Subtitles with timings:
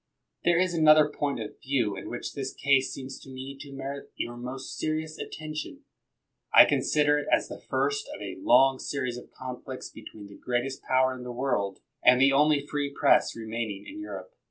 [0.43, 4.11] There is another point of view in which this case seems to me to merit
[4.15, 5.83] your most serious attention.
[6.51, 10.81] I consider it as the first of a long series of conflicts between the greatest
[10.81, 14.33] power in the world and the only free Press remaining in Europe.